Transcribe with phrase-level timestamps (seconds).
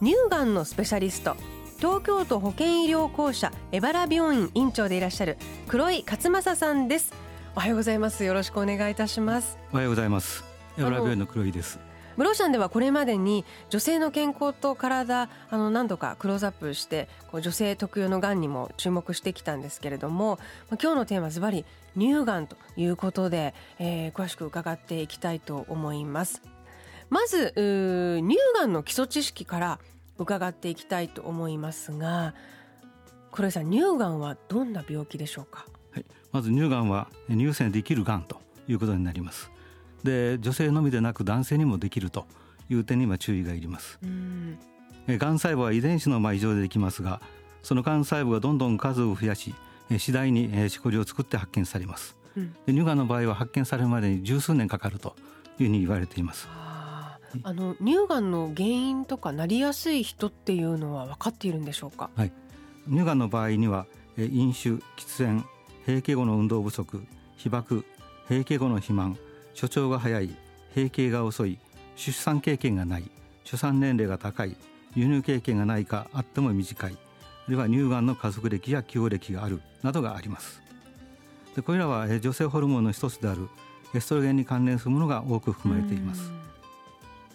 [0.00, 1.36] 乳がんのスペシャリスト。
[1.78, 7.12] 東京都保健医療公社エバラ病院院長でいらっしゃる黒井勝正さんです。
[7.56, 8.22] おはようございます。
[8.22, 9.58] よろしくお願いいたします。
[9.72, 10.44] おはようございます。
[10.78, 11.80] エバラ病院の黒井です。
[12.16, 20.40] ブローシャンではこれまでに女性の健康と体あの何度かクローズアップしてこう女性特有のがんにも注目してきたんですけれども
[20.82, 21.64] 今日のテーマズバリ
[21.96, 26.42] 乳がんということで、えー、詳しく伺っていきたいと思います
[27.10, 29.78] まず乳がんの基礎知識から
[30.18, 32.34] 伺っていきたいと思いますが
[33.30, 39.50] 黒井さん乳がんはどんな病気でしょうか、はい、まず乳がんは乳腺できるがんということになります。
[40.04, 42.26] で女性のみでなく男性にもできると
[42.68, 43.98] いう点には注意がいります。
[45.06, 47.20] がん細胞は遺伝子の異常でできますが
[47.62, 49.54] そのがん細胞がどんどん数を増やし
[49.96, 55.16] 次第にしこりを作って発見されます、うん、で乳がんの場合は発見されるまでに十数年かかると
[55.58, 56.46] いうふうに言われています
[57.42, 62.32] あの乳がんの原因とかなりやすい人っていうのは分かっているんでしょうか、はい、
[62.88, 64.82] 乳がんの場合には飲酒喫
[65.18, 65.44] 煙
[65.86, 67.02] 閉経後の運動不足
[67.36, 67.84] 被爆
[68.28, 69.18] 閉経後の肥満
[69.54, 70.34] 所長が早い
[70.74, 71.58] 閉経が遅い
[71.96, 73.10] 出産経験がない
[73.44, 74.56] 出産年齢が高い
[74.94, 80.68] 輸入経験がないかあっても短いあるいは乳がんの家族歴や起用歴があるなどがあります。
[81.58, 83.48] でこれらは女性ホルモンの一つである
[83.92, 86.30] エストロゲンに関連するものが多く含まれています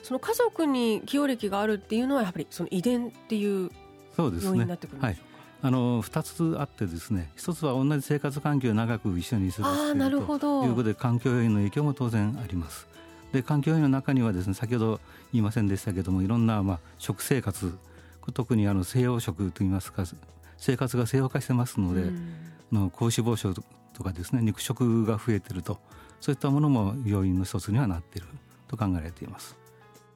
[0.03, 3.71] その家族に起用歴があるっていうのはやっぱりその遺伝っていう
[4.17, 5.17] 要因になってくるんでしょうか、はい。
[5.65, 12.85] あの2つあってですね一つは同じ生活環境を長く一緒に過ごしているということで環境要因の影響も当然あります。
[13.31, 14.99] で環境要因の中にはですね先ほど
[15.31, 17.73] 言いませんでしたけどもいろんなまあ食生活
[18.33, 20.03] 特にあの西洋食といいますか
[20.57, 22.35] 生活が西洋化してますので、うん、
[22.71, 25.79] の高脂肪症とかですね肉食が増えてると
[26.19, 28.27] そういったものも要因の一つにはなっている
[28.67, 29.62] と考えられています。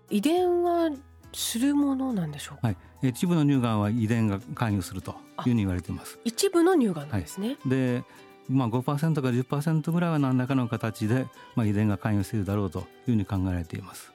[0.10, 0.90] 遺伝は
[1.34, 2.74] するものなんでしょうか、は
[3.04, 6.20] い、一部の乳がんは遺伝が関与するというふうに言われています。
[6.24, 8.04] 一部の乳がんなんですね、はい、で
[8.50, 14.14] まあ、5%か10%ぐらいは何らかの形で、まあ、遺伝が関与しているだろうというふうに考えられています。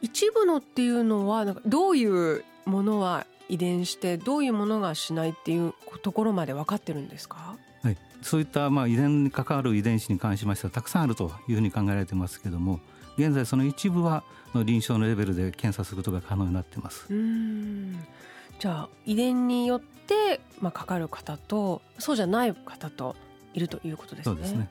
[0.00, 7.56] 一部のっていうのはなんかどういうものは遺伝してどういうものがしないっていうところまで分かってるんですか？
[7.82, 12.78] はい、そういったまあ遺伝に関わる遺伝子に関しましてはたくさんあるというふうに考えられてますけれども
[13.16, 14.22] 現在その一部は
[14.54, 17.06] の臨床のレベルで検査することが可能になっています。
[18.58, 23.16] じゃあ遺伝によってまあかかる方とそうじゃない方と
[23.54, 24.34] いるということですね。
[24.34, 24.68] そうですね。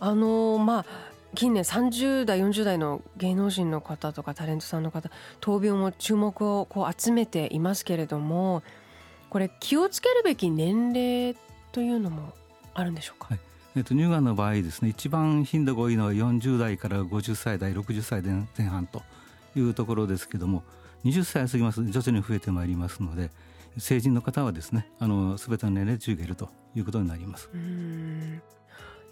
[0.00, 0.86] あのまあ
[1.34, 5.10] 近年30代40代の芸能人の方とかタレントさんの方
[5.40, 8.62] 闘病も注目をこう集めていますけれども
[9.28, 11.36] これ気をつけるべき年齢
[11.72, 12.32] というのも
[12.72, 19.02] あるんでしょうか、はいえっと、乳がんの場合ですね一番頻度が多いのは40代から50歳代60歳前半と
[19.54, 20.62] いうところですけども
[21.04, 23.30] 20歳過ぎますと徐々に増えてまいりますので
[23.76, 27.48] 成人の方はですねあの全ての年齢で注意がいるということになります。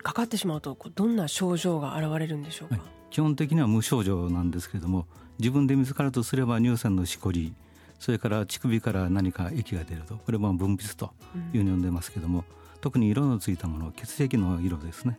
[0.02, 5.06] かかってしまうとどんな症状が現れるんでしょうか、はい、基本的には無症状なんですけれども
[5.40, 7.54] 自分で見つかるとすれば乳腺のしこり
[7.98, 11.12] それから乳首から何か液が出るとこれも分泌と
[11.52, 12.44] いうふうに呼んでますけども、
[12.80, 15.18] 特に色のついたもの血液の色ですね。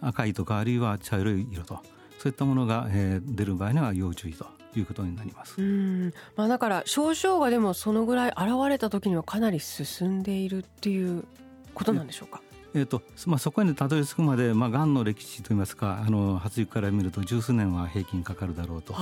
[0.00, 1.78] 赤いとかあるいは茶色い色と
[2.18, 5.60] そういったものが、えー、出る場合には要注意ということになります。
[5.60, 6.12] うん。
[6.36, 11.24] まあ、だから症状がでもそのぐらい現れた時にはかなり進んでいるっていう
[11.74, 12.40] ことなんでしょうか？
[12.76, 18.96] えーとまあ、そこにたどり着くまで、まあ、がんの歴史といいますかあの発育から見ると十数年は平均かかるだろうと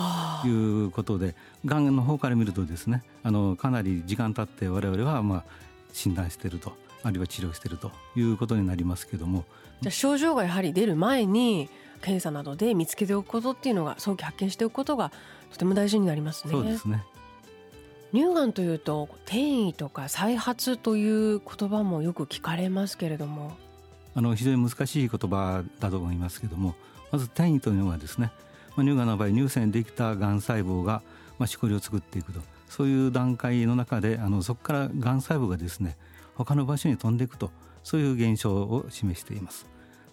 [0.47, 0.51] い
[0.85, 1.35] うことで
[1.65, 5.45] がんの方から見るとですねあのかなり時間経って我々は、まあ、
[5.95, 9.45] 診断しているとあるいは治療しているということになりますけども。
[9.81, 11.69] じゃ症状がやはり出る前に
[12.01, 15.13] 検査などで見つけておくことっていうのが早期発見しておくことが
[15.51, 16.53] とても大事になりますね。
[16.53, 17.05] そうですね。
[18.13, 23.57] 乳がんというと転移とか再発という言葉もよく聞かれますけれども。
[24.15, 26.75] あの非常に難しい言葉だと思いますけども
[27.11, 28.31] まず転移というのはですね、
[28.77, 31.01] まあ、乳がんの場合乳腺にできたがん細胞が、
[31.39, 32.41] まあ、しこりを作っていくと。
[32.69, 35.95] そういう段階の中であのそこからがん細胞がですね
[36.35, 37.51] 他の場所に飛んでいくと
[37.83, 39.67] そういう現象を示しています。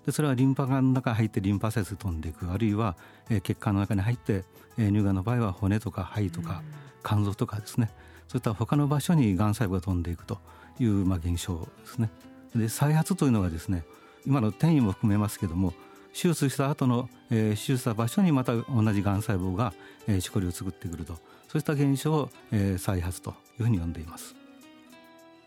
[0.06, 2.96] でそれはリンパ管の中に入ってリンパ節飛んでいくあるいは、
[3.30, 4.44] えー、血管の中に入って、
[4.78, 6.64] えー、乳がんの場合は骨とか肺とか
[7.04, 7.92] 肝臓とかですね
[8.28, 10.40] そういった他の場所にがん細胞が飛んでいくと
[10.80, 12.10] いうまあ現象ですね。
[12.56, 13.84] で再発というのはですね
[14.26, 15.74] 今の転移も含めますけども
[16.14, 19.74] 手術した後の、えー、手術した場所にまた同じがん細胞が、
[20.08, 21.14] えー、しこりを作ってくると
[21.48, 24.39] そういった現象を、えー、再発というふうに呼んでいます。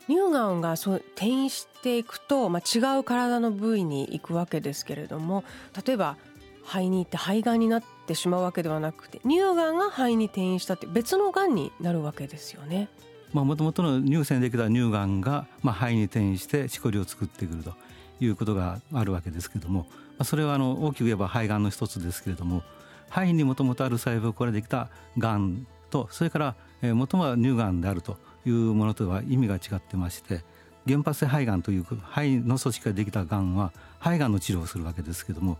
[0.08, 5.44] 乳がんがそう転移していくと、まあ、違う体の部位に行くわけですけれども
[5.86, 6.16] 例えば
[6.64, 12.88] 肺に行って肺がんになってしまうわけではなくて乳がんが肺に転移したって別のがんになるわけですよね。
[13.32, 17.72] もともとの乳腺できた乳がんが、まあ、肺に転移してしこりを作ってくると
[18.20, 22.62] いうことがあるわけですけれども、まあ、それはあの大きく言えば肺がんの一つですけれども
[23.08, 26.56] 肺にもともとある細胞からできたがんとそれから
[26.94, 30.44] もともとは乳がんであるというものとは意味が違ってまして
[30.86, 35.58] 原発性肺がんという肺の組織ができたがんは肺がんの治療をするわけですけれども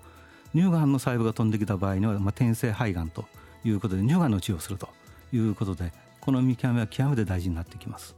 [0.55, 3.25] 乳がんの細胞が飛んできた場合には、まあ、転生肺がんと
[3.64, 4.88] いうことで乳がんの治療をすると
[5.32, 8.14] いうことでこの見極めは極めて大事になってきます。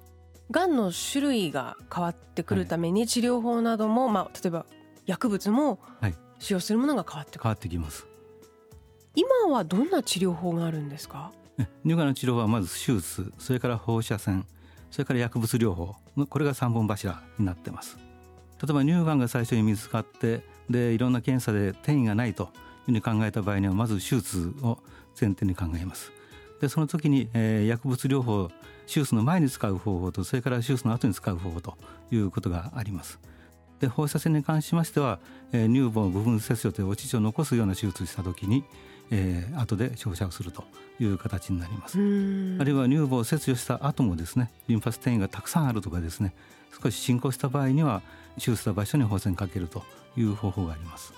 [0.50, 4.66] がんの種類が変わってくるために治療法なども、はい、まあ、例えば
[5.06, 5.78] 薬物も
[6.38, 8.06] 使用するものが変わってくる、変わってきます。
[9.14, 11.32] 今はどんな治療法があるんですか？
[11.84, 14.46] 乳がんの治療はまず手術それから放射線
[14.90, 15.96] それから薬物療法
[16.28, 17.98] これが3本柱になってます。
[18.62, 22.50] 例えば乳がんが最初に見つかってでいろんな検査で転移がないという
[22.86, 24.78] ふうに考えた場合にはまず手術を
[25.20, 26.12] 前提に考えます。
[26.60, 28.48] でその時に、えー、薬物療法
[28.86, 31.76] 手術の前に使う方法とそれから手術の後に使う方法と
[32.10, 33.18] いうことがあります。
[33.80, 35.18] で放射線に関しましては、
[35.52, 38.64] えー、乳房部分切除というお乳を残すような手術をした時に、
[39.10, 40.64] えー、後で照射をすると
[40.98, 41.98] いう形になります。
[41.98, 42.00] あ
[42.64, 46.34] るいは乳房を切除した後もですねリンパス転移がたくさんあるとかですね
[46.82, 48.02] 少し進行した場合には
[48.36, 49.82] 手術した場所に放射線かけると
[50.16, 51.12] いう方法があります。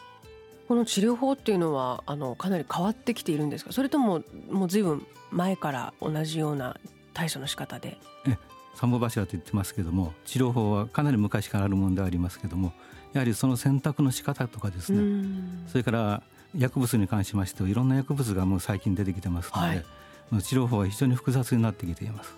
[0.68, 3.72] この治療法っていうのはあのかなり変わってきているんですか？
[3.72, 6.76] それとももう随分前から同じような
[7.14, 7.98] 対処の仕方で？
[8.26, 8.36] え
[8.74, 12.72] 三本柱と言ってますけども治療法はかなり昔からあるものでありますけども
[13.14, 15.38] やはりその選択の仕方とかですね
[15.68, 16.22] それから
[16.54, 19.66] 薬物に関しましてはいろんな薬物がもう最近出てきてますので、
[20.30, 22.36] はい、治療法は非常に複雑になってきています。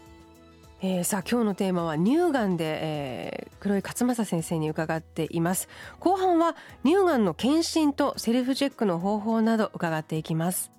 [0.80, 5.68] えー、さあ今日のテーマは乳がんで、えー、黒井勝正先生に伺っています。
[5.98, 10.70] 後半は乳がんの検診とセルフチェックの方法など伺っていきます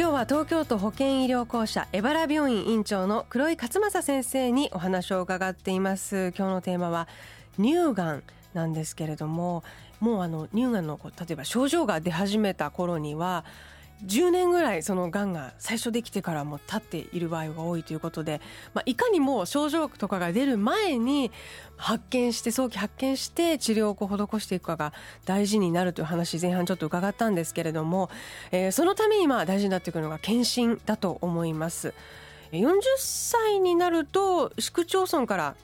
[0.00, 6.32] 今日は東京都保健医療公社江原病院院長の黒井勝正先生にお話を伺っています。
[6.34, 7.06] 今日のテーマは
[7.58, 8.22] 乳がん
[8.54, 9.62] なんですけれども
[10.00, 13.44] もうあの乳がんの例えば症状が出始めた頃には
[14.04, 18.40] 10年ぐらいそのがんが最初できてからも経っている場合が多いということで、
[18.74, 21.30] まあ、いかにも症状とかが出る前に
[21.76, 24.92] 発見して早期発見して治療を施していくかが
[25.24, 28.10] 大事になるという話前半ちょっと伺ったんですけれども、
[28.52, 31.94] えー、そのためにまあ大事になってくるのが検診だと思います。
[32.52, 35.54] 40歳になると市区町村から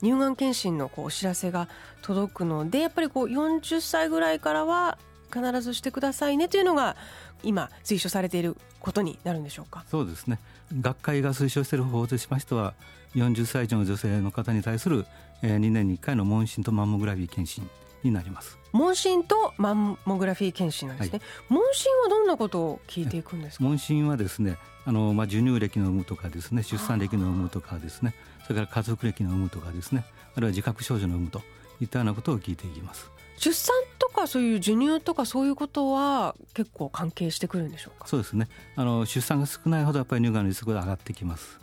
[0.00, 1.68] 乳がん検診のこうお知らせが
[2.02, 4.98] 届くのでやっぱりこう40歳ぐらいからは
[5.32, 6.96] 必ずしてくださいねというのが
[7.42, 9.84] 今推奨されていることになるんでしょうか？
[9.90, 10.38] そうですね。
[10.80, 12.74] 学会が推奨している方法としましては
[13.14, 15.06] 40歳以上の女性の方に対する
[15.42, 17.68] 2年に1回の問診とマンモグラフィー検診
[18.02, 18.58] になります。
[18.72, 23.64] 問診とマンモグラフィー検診なんですね、はい、問診はどんなことを聞いていくんですか？
[23.64, 28.14] 問診はですねあの、まあ、授乳歴の有無とかですね出産歴の有無とかですね
[28.46, 31.40] それから家族歴の有無とかですねあるいは自覚症状の有無と
[31.80, 33.10] いったようなことを聞いていきます。
[33.38, 33.85] 出産と
[34.16, 38.08] かそういう授乳とかそういうことは結構関係してくるんでしょうか？
[38.08, 38.48] そうですね。
[38.74, 41.60] あの出産が少ないほどやっぱり乳がんのリスクが上がってきます。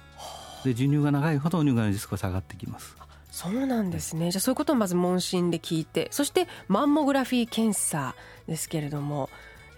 [0.64, 2.96] で授乳が長いほど乳がんのリスクが下がってきます。
[3.32, 4.32] そうなんですね。
[4.32, 8.16] じゃあそういうことをまず問診で聞いてそしてマンモグラフィー検査
[8.48, 9.30] ですけれども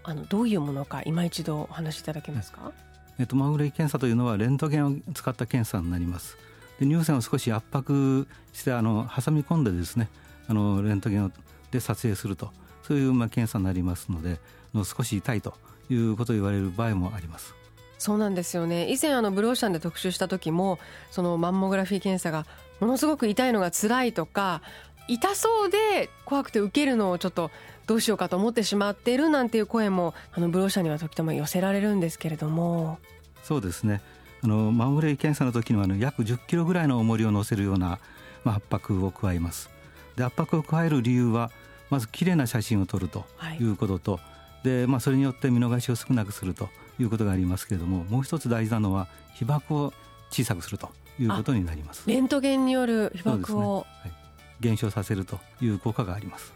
[0.04, 2.74] あのどういうものか今一度お話しいただけますか、
[3.18, 6.38] えっと、マンモグラフィー検査というのはレントゲンを使った検査になります。
[6.80, 10.10] で乳腺を少し圧迫してあの挟み込んでですね
[10.50, 11.32] あのレントゲンを
[11.72, 12.52] で撮影すると
[12.88, 14.40] そういうまあ検査になりますので
[14.74, 15.54] の少し痛いと
[15.90, 17.54] いうことを言われる場合もあります。
[17.98, 18.92] そうなんですよね。
[18.92, 20.80] 以前あのブローシャンで特集した時も
[21.12, 22.46] そのマンモグラフィー検査が
[22.80, 24.62] ものすごく痛いのが辛いとか
[25.08, 27.52] 痛そうで怖くて受けるのをちょっと
[27.88, 33.00] どうしようかと思ってしまっているなんていう声もあのブローシャンには時たま寄せられるんですけれども。
[33.44, 34.02] そうですね。
[34.44, 38.00] あのマンモグラフィー検査の時にはあの約10キロぐらいの重りを乗せるような、
[38.44, 39.70] まあ、圧迫を加えます。
[40.16, 41.52] で圧迫を加える理由は
[41.90, 43.26] まず綺麗な写真を撮ると
[43.60, 43.64] い。
[43.64, 44.20] うことと、は
[44.64, 49.94] い、でまあ、それによって見逃しを少なくするということがありますけれどももう一つ大事なのは被曝を
[50.32, 50.90] 小さくすると
[51.20, 52.04] いうことになります。
[52.08, 54.10] レントゲンによる被曝を、ね。
[54.10, 54.12] はい、
[54.60, 56.54] 減少させるという効果があります。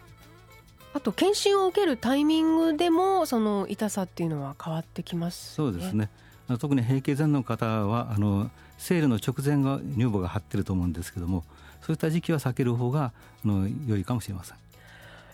[0.93, 6.09] あと検診を受けるタイミングでもその痛さっていうのは変わってきます、ね、そうですね。
[6.57, 11.43] 特に閉経前の方はあの生理の直前が乳房が張ってると思うんですけども
[11.81, 13.11] そういった時期は避ける方が
[13.45, 14.57] あの良いかもしれません。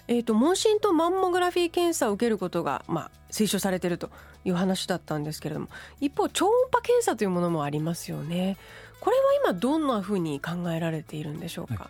[0.08, 4.10] えーと、問診とマンモグラフィー検査を受けることが、まあ、推奨されていると
[4.44, 5.68] いう話だったんですけれども
[6.00, 8.58] 一方超音波検査というものもありますよね。
[9.00, 11.90] これは今どんなふうに考えられているんでしょうか、は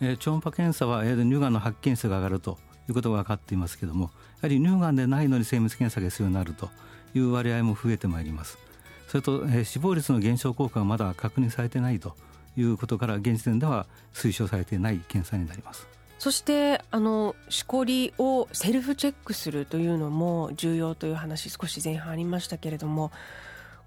[0.00, 4.10] い、えー、超音波検査は、えー、乳がんの発見数が上がるということが分かっていますけれどもや
[4.42, 6.70] はり乳がんでないのに精密検査が必要になると
[7.14, 8.58] いう割合も増えてまいります。
[9.08, 12.16] それと、えー、死亡率の減少効果がまだ確認されてないと
[12.56, 15.86] いうことから現時点では推奨されていない検査になります。
[16.24, 23.12] そしてあのしこりをセルフチェックするというのも重要という話少し前半ありましたけれども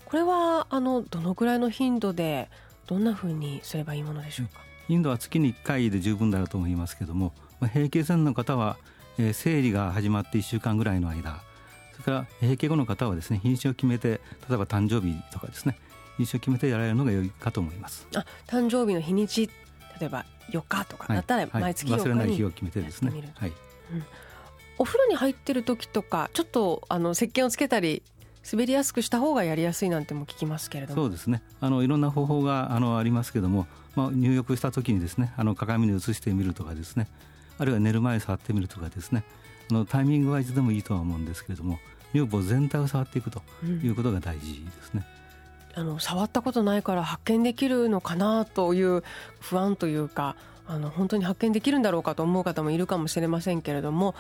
[0.06, 2.52] これはあのどのくらいの頻度で
[2.86, 4.60] どんなふうにすればいいものでしょうか？
[4.88, 8.78] 頻度は月に1回で十分だと思いますけれども、まあ、閉経前の方は、
[9.18, 11.42] えー、生理が始まって1週間ぐらいの間
[11.94, 15.80] それから閉経後の方はですね日にちを決めて例えば誕生日とかですね
[16.18, 18.06] 日にちを決めてやられるのが良いかと思います。
[18.14, 19.50] あ誕生日の日にち
[20.00, 23.50] 例えば4日とかだったら毎月4日に、はい、忘れない日を決めてですね、はい。
[23.50, 24.04] うん、
[24.78, 28.04] お風呂に入ってる時とかちょっとあの石鹸をつけたり
[28.50, 31.04] 滑りやすくした方がやりやすいなんても聞きますけれども。
[31.04, 31.42] そうですね。
[31.60, 37.08] あのいろんな方法があのありますけども、まあ、入浴した時にですねあの鏡に映してみるとかですね。
[37.60, 39.24] あるいは寝る前に触ってみるとかですね。
[39.70, 41.78] あのタイミングはいつでもいいとは思うんですけれども
[42.14, 43.42] 乳房全体を触っていくと
[43.84, 45.06] いうことが大事ですね。
[45.22, 45.27] うん
[45.78, 49.04] あの触ったことないから発見できるのかなという
[49.40, 54.16] 不安というかあの本当に発見できるんだろうかと思う方もいるかもしれませんけれども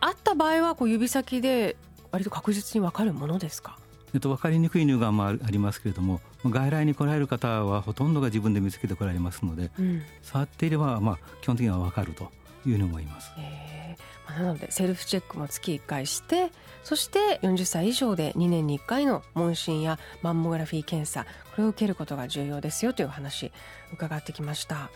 [0.00, 1.76] あった場合はこう指先で
[2.10, 3.78] 割と確実に分かるものですか？
[4.14, 12.30] えっと、分かりにくい乳がんもありますけれども外来に来られる方はほとんどが自分で見つけてこられますので、うん、触っていれば、まあ、基本的には分かると
[12.66, 13.32] いうふうに思います。
[13.38, 16.50] えー、なのでセルフチェックも月1回して
[16.82, 23.52] そして40歳以上で2年に1回の問診やマンモグラフィー検査これを受けることが重要ですよという話
[23.92, 24.90] 伺ってきました。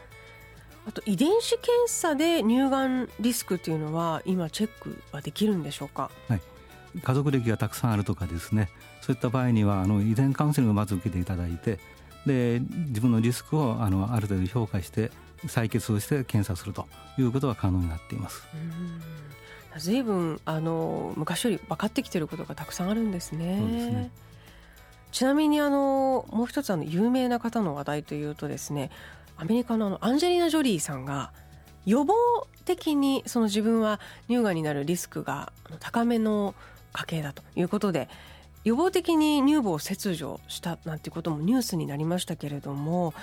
[0.87, 6.40] あと遺伝子検査で乳がんリスクというのは今チェックはできるんでしょうか、はい、
[7.02, 8.70] 家族歴がたくさんあるとかですね。
[9.02, 11.78] そういった場合にはあの遺伝カウンセリングをまず受けていただいて
[12.26, 15.10] で自分のリスクをあのある程度評価して
[15.47, 16.87] 採血をして検査すると
[17.18, 18.42] いうことが可能になっています。
[19.76, 23.59] ずいぶんあの昔より分かってきていることがたくさんあるんですね。
[23.61, 24.11] そうですね
[25.12, 28.90] ちなみにあのもう一つあの有名な方の話題というとですね
[29.37, 31.33] アメリカのあのアンジェリーナ・ジョリーさんが
[31.87, 32.14] 予防
[32.64, 36.54] 的にその自分は乳がんになるリスクが高めの
[36.92, 38.09] 家系だということで
[38.64, 43.14] 予防的に乳房を切除したなんてこともニュースになりましたけれども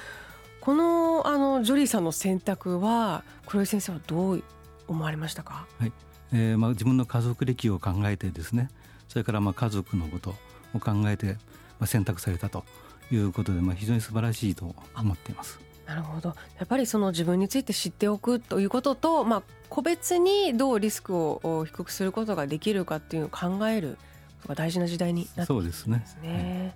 [0.65, 4.43] このあのジョリーさんの選択は黒井先生はどう
[4.87, 5.91] 思われましたか、はい。
[6.33, 8.69] えーまあ、自分の家族歴を考えてですね
[9.07, 10.33] それからまあ家族のこと
[10.73, 11.41] を考えて、ま
[11.81, 12.65] あ、選択されたと
[13.11, 15.59] いうことで、まあ、非常に素晴らしいと思っています。
[15.85, 16.29] なるほど。
[16.29, 23.99] やっぱりその自分について知っておくということと、まあ、個別にどうリスクを低くすることができるかっていうのを考える
[24.41, 26.03] ことが大事な時代になっているんですね。
[26.07, 26.75] そうですね、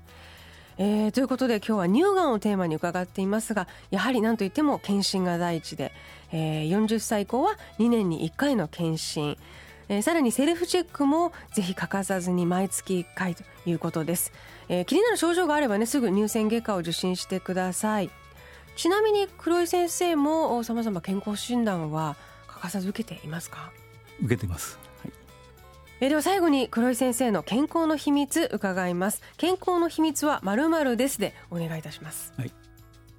[0.82, 5.92] えー、ということで今日は乳がんをテーマに伺っていますがやはり何といっても検診が第一で、
[6.32, 9.38] えー、40歳以降は2年に1回の検診、
[9.90, 14.32] えー、さらにセルフチェックもぜひ欠かさずに毎月1回ということです、
[14.70, 18.10] えー、気になる症状があればねすぐ乳腺外科を受診してください。
[18.78, 22.16] ちなみに黒井先生もさまざま健康診断は
[22.48, 23.74] 欠かさず受けていますか？
[24.22, 24.89] 受けてます。
[26.02, 29.22] えでは最後に黒井先生の健康の秘密伺います。
[29.36, 32.32] 健康の秘密はまるまるですでお願いいたします。
[32.38, 32.54] はい、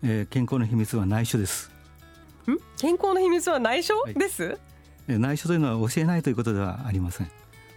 [0.02, 1.70] えー、健康の秘密は内緒です。
[2.50, 2.56] ん？
[2.78, 3.94] 健康の秘密は内緒？
[4.16, 4.58] です、はい、
[5.08, 7.30] え内緒というのは教えないということではありません。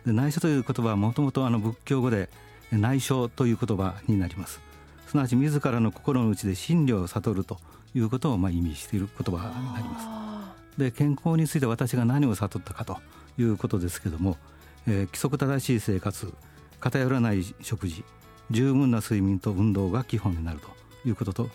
[0.05, 2.29] で内緒という言葉はもともとあの仏教語で
[2.71, 4.61] 内緒という言葉になります。
[5.07, 7.59] すなわち自らの心の内で真理を悟ると
[7.93, 10.79] いうことをまあ意味している言葉になります。
[10.79, 12.99] で健康について私が何を悟ったかと
[13.37, 14.37] いうことですけども
[14.87, 16.33] えー、規則正しい生活
[16.79, 18.03] 偏らない食事
[18.51, 20.67] 十分な睡眠と運動が基本になると
[21.07, 21.49] いうことと、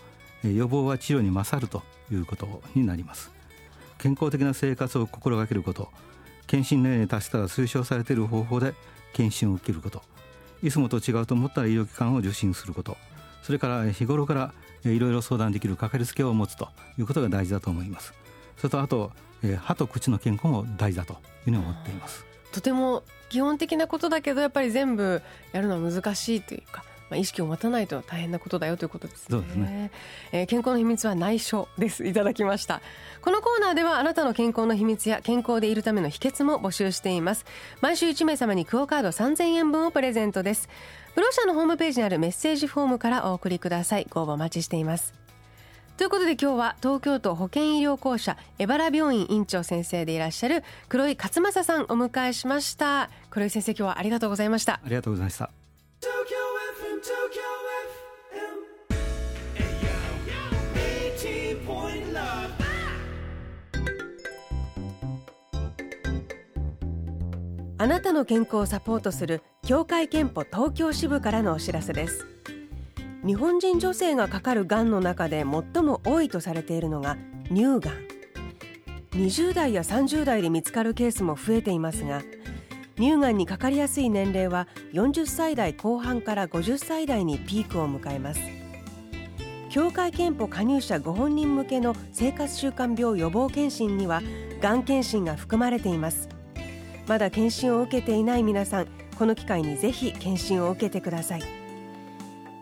[0.45, 3.31] えー、予防は治療に勝るということになります。
[3.99, 5.91] 健康的な生活を心がけること
[6.47, 8.75] 検診年齢に達したら推奨されている方法で
[9.13, 10.03] 検診を受けること
[10.63, 12.97] いつもと違うと思ったら医療機関を受診すること
[13.43, 14.55] それから日頃から
[14.85, 16.69] いろいろ相談できるかかりつけを持つと
[16.99, 18.13] いうことが大事だと思います。
[18.57, 19.13] それとあと
[19.61, 22.28] 歯と口の健康も大事だというふうに思っています。
[22.53, 29.27] とても基本的なことだけどやっぱり全部やるのは難しいというかまあ、意識を持たないと大変なことだよということですね。
[29.31, 29.91] そうですね、
[30.33, 32.07] えー、健康の秘密は内緒です。
[32.07, 32.83] いただきました。
[33.23, 37.47] このコーナーではあなたの健康の秘密や健康でいるための秘訣も募集しています。
[37.81, 40.69] 毎週1名様にクオカード3000円分をプレゼントです。
[41.15, 44.07] ブローシャのホームページにあるメッセージフォームからお送りください。
[44.11, 45.28] ご応募お待ちしています
[45.99, 53.11] ということで今日は東京都保健医療公社江原病院院長先生でいらっしゃる黒井勝正さんお迎えしました。
[53.31, 54.75] 黒井先生今日はありがとうございました。
[54.75, 55.51] ありがとうございました。
[67.81, 72.38] あなたの健康をサポートする協会憲法東京支部からのお知らせです
[73.27, 75.45] 日本人女性がかかるがんの中で
[75.75, 77.17] 最も多いとされているのが
[77.49, 78.09] 乳がん。
[79.13, 82.23] 20代や30代で見つかるケースも増えていますが
[82.97, 88.41] 乳がんにかかりやすい年齢は40歳代後半から50歳代にピークを迎えます。
[89.71, 94.23] 協会憲法加入者ご本人向けの生活習慣病予防検診には
[94.61, 96.29] がん検診が含まれています。
[97.07, 98.87] まだ検診を受けていない皆さん
[99.19, 101.68] この機会にぜひ検診を受けてください。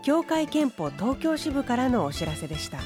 [0.07, 2.79] 協会けんぽ東京支部からのお知らせでした。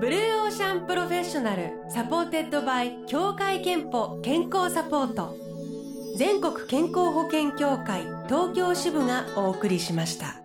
[0.00, 5.36] Blue Ocean Professional supported by 協会けんぽ健康サポート。
[6.16, 10.39] 全国健康保険協会東京支部がお送りしました。